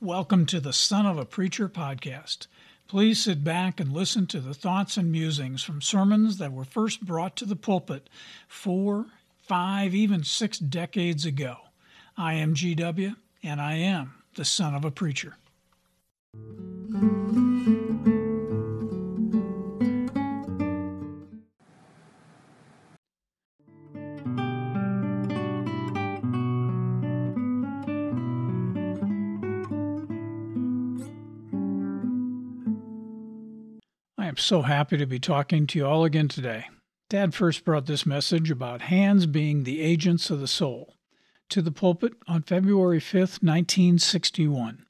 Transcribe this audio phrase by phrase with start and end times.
[0.00, 2.46] Welcome to the Son of a Preacher podcast.
[2.86, 7.04] Please sit back and listen to the thoughts and musings from sermons that were first
[7.04, 8.08] brought to the pulpit
[8.46, 9.06] four,
[9.42, 11.56] five, even six decades ago.
[12.16, 15.34] I am GW, and I am the Son of a Preacher.
[34.38, 36.66] So happy to be talking to you all again today.
[37.10, 40.96] Dad first brought this message about hands being the agents of the soul
[41.48, 44.84] to the pulpit on February 5th, 1961.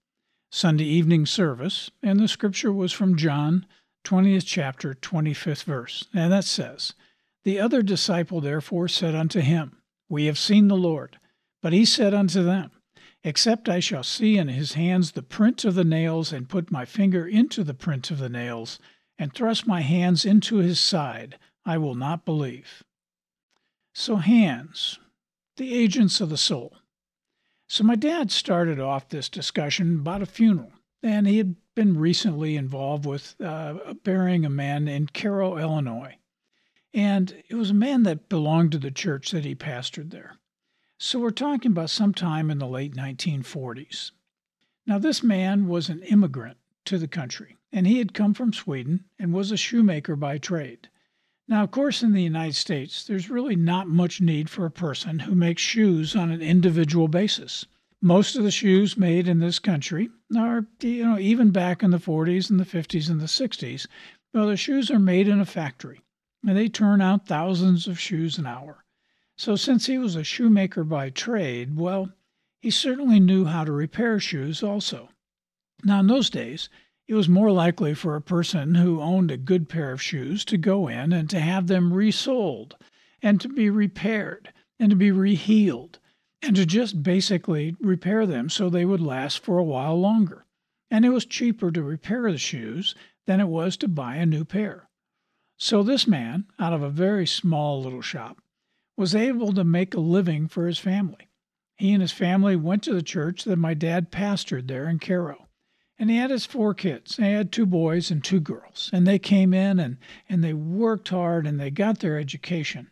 [0.50, 3.66] Sunday evening service, and the scripture was from John
[4.04, 6.06] 20th chapter, 25th verse.
[6.14, 6.94] And that says,
[7.44, 11.18] The other disciple therefore said unto him, We have seen the Lord.
[11.62, 12.70] But he said unto them,
[13.24, 16.84] Except I shall see in his hands the print of the nails, and put my
[16.84, 18.78] finger into the print of the nails,
[19.18, 22.84] and thrust my hands into his side, I will not believe.
[23.92, 24.98] So, hands,
[25.56, 26.76] the agents of the soul.
[27.66, 32.56] So, my dad started off this discussion about a funeral, and he had been recently
[32.56, 36.16] involved with uh, burying a man in Carroll, Illinois.
[36.94, 40.36] And it was a man that belonged to the church that he pastored there.
[40.98, 44.12] So, we're talking about sometime in the late 1940s.
[44.86, 49.04] Now, this man was an immigrant to the country and he had come from Sweden
[49.18, 50.88] and was a shoemaker by trade.
[51.46, 55.20] Now, of course, in the United States, there's really not much need for a person
[55.20, 57.66] who makes shoes on an individual basis.
[58.00, 61.98] Most of the shoes made in this country are, you know, even back in the
[61.98, 63.86] 40s and the 50s and the 60s,
[64.34, 66.02] well, the shoes are made in a factory
[66.46, 68.84] and they turn out thousands of shoes an hour.
[69.36, 72.12] So, since he was a shoemaker by trade, well,
[72.60, 75.08] he certainly knew how to repair shoes also.
[75.84, 76.68] Now, in those days,
[77.08, 80.58] it was more likely for a person who owned a good pair of shoes to
[80.58, 82.76] go in and to have them resoled
[83.22, 85.94] and to be repaired and to be reheeled
[86.42, 90.44] and to just basically repair them so they would last for a while longer.
[90.90, 92.94] And it was cheaper to repair the shoes
[93.26, 94.90] than it was to buy a new pair.
[95.56, 98.38] So this man, out of a very small little shop,
[98.98, 101.28] was able to make a living for his family.
[101.76, 105.47] He and his family went to the church that my dad pastored there in Cairo
[105.98, 107.16] and he had his four kids.
[107.16, 108.88] He had two boys and two girls.
[108.92, 109.98] And they came in and,
[110.28, 112.90] and they worked hard and they got their education.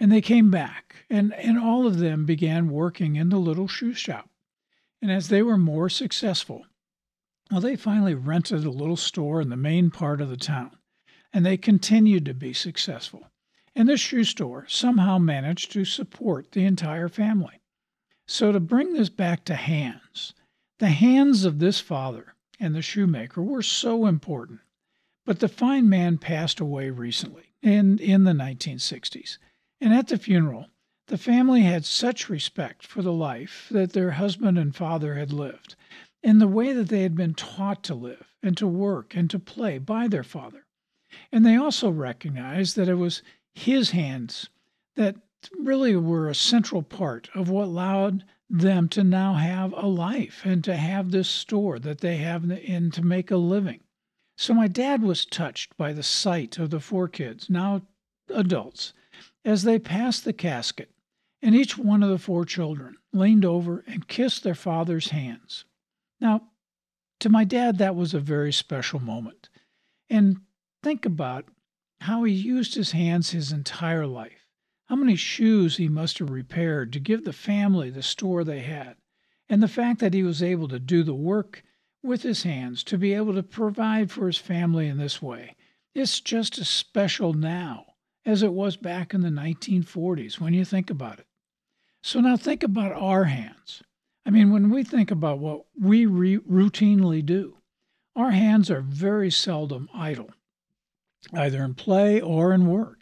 [0.00, 3.94] And they came back, and, and all of them began working in the little shoe
[3.94, 4.30] shop.
[5.02, 6.66] And as they were more successful,
[7.50, 10.76] well, they finally rented a little store in the main part of the town,
[11.32, 13.26] and they continued to be successful.
[13.74, 17.60] And this shoe store somehow managed to support the entire family.
[18.26, 20.32] So, to bring this back to hands,
[20.78, 24.60] the hands of this father and the shoemaker were so important.
[25.24, 29.38] But the fine man passed away recently, in, in the 1960s.
[29.80, 30.66] And at the funeral,
[31.06, 35.76] the family had such respect for the life that their husband and father had lived,
[36.22, 39.38] and the way that they had been taught to live and to work and to
[39.38, 40.66] play by their father.
[41.32, 43.22] And they also recognized that it was
[43.54, 44.48] his hands
[44.96, 45.16] that
[45.58, 50.64] really were a central part of what allowed them to now have a life and
[50.64, 53.80] to have this store that they have and to make a living.
[54.36, 57.82] So my dad was touched by the sight of the four kids, now
[58.28, 58.92] adults,
[59.44, 60.90] as they passed the casket,
[61.42, 65.64] and each one of the four children leaned over and kissed their father's hands.
[66.20, 66.42] Now,
[67.20, 69.48] to my dad, that was a very special moment.
[70.08, 70.38] And
[70.82, 71.46] think about
[72.00, 74.37] how he used his hands his entire life.
[74.88, 78.96] How many shoes he must have repaired to give the family the store they had.
[79.46, 81.62] And the fact that he was able to do the work
[82.02, 85.56] with his hands, to be able to provide for his family in this way,
[85.94, 87.84] it's just as special now
[88.24, 91.26] as it was back in the 1940s when you think about it.
[92.02, 93.82] So now think about our hands.
[94.24, 97.58] I mean, when we think about what we re- routinely do,
[98.16, 100.30] our hands are very seldom idle,
[101.34, 102.97] either in play or in work.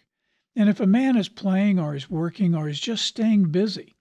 [0.59, 3.95] And if a man is playing or is working or is just staying busy,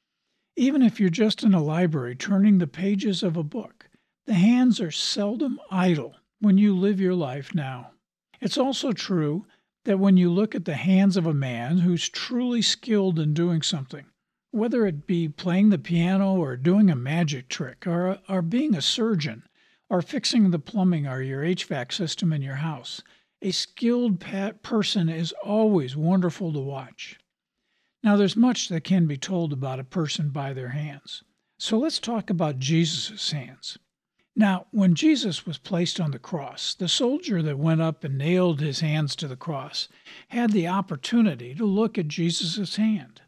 [0.55, 3.89] even if you're just in a library turning the pages of a book,
[4.25, 7.91] the hands are seldom idle when you live your life now.
[8.39, 9.45] It's also true
[9.83, 13.61] that when you look at the hands of a man who's truly skilled in doing
[13.61, 14.05] something,
[14.51, 18.81] whether it be playing the piano or doing a magic trick or, or being a
[18.81, 19.43] surgeon
[19.89, 23.01] or fixing the plumbing or your HVAC system in your house,
[23.45, 24.19] a skilled
[24.63, 27.19] person is always wonderful to watch.
[28.01, 31.21] Now, there's much that can be told about a person by their hands.
[31.59, 33.77] So let's talk about Jesus' hands.
[34.36, 38.62] Now, when Jesus was placed on the cross, the soldier that went up and nailed
[38.62, 39.89] his hands to the cross
[40.30, 43.21] had the opportunity to look at Jesus' hand.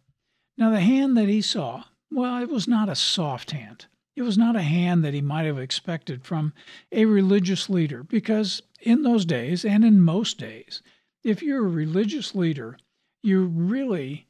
[0.58, 3.86] Now, the hand that he saw, well, it was not a soft hand.
[4.16, 6.54] It was not a hand that he might have expected from
[6.92, 10.82] a religious leader, because in those days, and in most days,
[11.24, 12.78] if you're a religious leader,
[13.22, 14.28] you really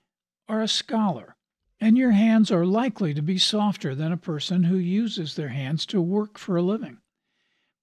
[0.47, 1.35] are a scholar
[1.79, 5.85] and your hands are likely to be softer than a person who uses their hands
[5.85, 6.97] to work for a living.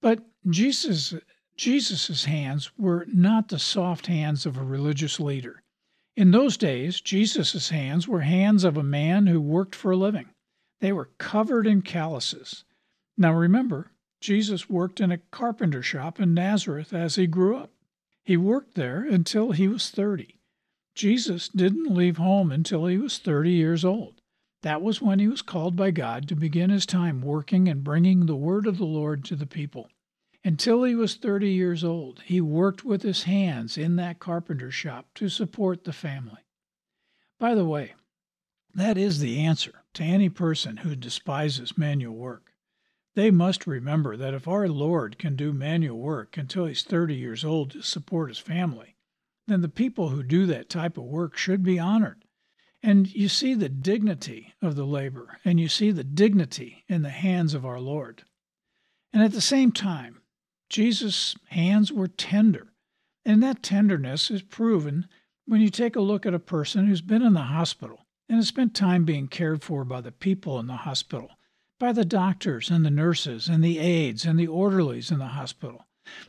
[0.01, 1.13] But Jesus
[1.55, 5.63] Jesus's hands were not the soft hands of a religious leader.
[6.17, 10.29] In those days, Jesus's hands were hands of a man who worked for a living.
[10.81, 12.65] They were covered in calluses.
[13.17, 13.91] Now remember,
[14.25, 17.69] Jesus worked in a carpenter shop in Nazareth as he grew up.
[18.23, 20.39] He worked there until he was 30.
[20.95, 24.21] Jesus didn't leave home until he was 30 years old.
[24.63, 28.25] That was when he was called by God to begin his time working and bringing
[28.25, 29.91] the word of the Lord to the people.
[30.43, 35.05] Until he was 30 years old, he worked with his hands in that carpenter shop
[35.13, 36.41] to support the family.
[37.37, 37.93] By the way,
[38.73, 42.44] that is the answer to any person who despises manual work.
[43.15, 47.45] They must remember that if our Lord can do manual work until he's 30 years
[47.45, 48.95] old to support his family,
[49.47, 52.25] then the people who do that type of work should be honored.
[52.83, 57.09] And you see the dignity of the labor, and you see the dignity in the
[57.09, 58.23] hands of our Lord.
[59.13, 60.21] And at the same time,
[60.69, 62.73] Jesus' hands were tender.
[63.23, 65.07] And that tenderness is proven
[65.45, 68.49] when you take a look at a person who's been in the hospital and has
[68.49, 71.29] spent time being cared for by the people in the hospital,
[71.79, 75.85] by the doctors and the nurses and the aides and the orderlies in the hospital.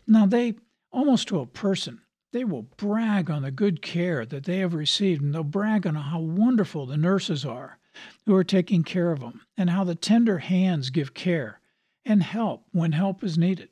[0.06, 0.54] Now, they,
[0.90, 2.00] almost to a person,
[2.32, 5.94] they will brag on the good care that they have received, and they'll brag on
[5.94, 7.78] how wonderful the nurses are
[8.26, 11.60] who are taking care of them, and how the tender hands give care
[12.04, 13.70] and help when help is needed.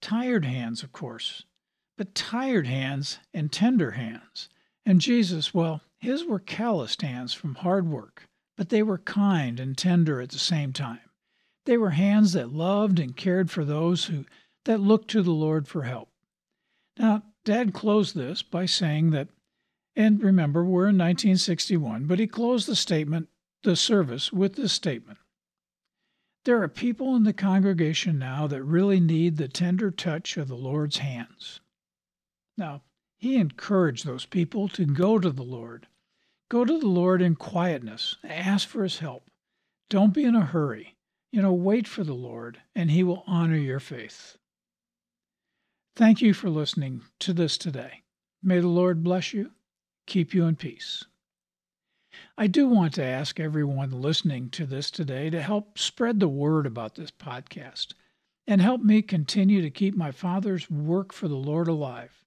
[0.00, 1.44] Tired hands, of course,
[1.98, 4.48] but tired hands and tender hands.
[4.84, 9.76] And Jesus, well, his were calloused hands from hard work, but they were kind and
[9.76, 11.00] tender at the same time.
[11.66, 14.24] They were hands that loved and cared for those who
[14.64, 16.08] that looked to the Lord for help.
[16.98, 19.28] Now, Dad closed this by saying that,
[19.94, 23.28] and remember, we're in 1961, but he closed the statement,
[23.62, 25.18] the service, with this statement
[26.44, 30.56] There are people in the congregation now that really need the tender touch of the
[30.56, 31.60] Lord's hands.
[32.56, 32.82] Now,
[33.16, 35.86] he encouraged those people to go to the Lord.
[36.48, 39.30] Go to the Lord in quietness, ask for his help.
[39.90, 40.96] Don't be in a hurry.
[41.32, 44.36] You know, wait for the Lord, and he will honor your faith.
[45.96, 48.02] Thank you for listening to this today.
[48.42, 49.52] May the Lord bless you,
[50.06, 51.04] keep you in peace.
[52.38, 56.64] I do want to ask everyone listening to this today to help spread the word
[56.66, 57.94] about this podcast
[58.46, 62.24] and help me continue to keep my Father's work for the Lord alive.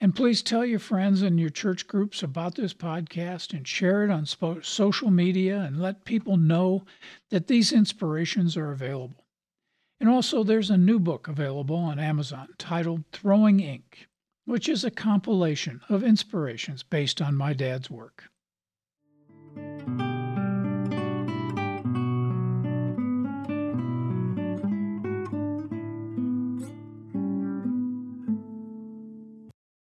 [0.00, 4.10] And please tell your friends and your church groups about this podcast and share it
[4.10, 4.26] on
[4.62, 6.84] social media and let people know
[7.30, 9.24] that these inspirations are available.
[10.00, 14.08] And also, there's a new book available on Amazon titled Throwing Ink,
[14.44, 18.24] which is a compilation of inspirations based on my dad's work.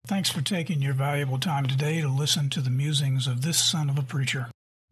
[0.06, 3.90] Thanks for taking your valuable time today to listen to the musings of this son
[3.90, 4.48] of a preacher.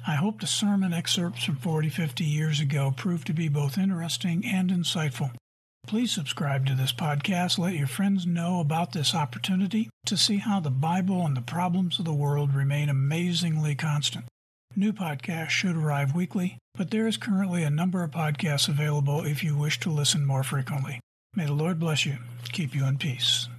[0.08, 4.46] I hope the sermon excerpts from 40, 50 years ago proved to be both interesting
[4.46, 5.32] and insightful.
[5.86, 7.60] Please subscribe to this podcast.
[7.60, 12.00] Let your friends know about this opportunity to see how the Bible and the problems
[12.00, 14.26] of the world remain amazingly constant.
[14.78, 19.44] New podcasts should arrive weekly, but there is currently a number of podcasts available if
[19.44, 21.02] you wish to listen more frequently.
[21.36, 22.18] May the Lord bless you,
[22.54, 23.50] keep you in peace.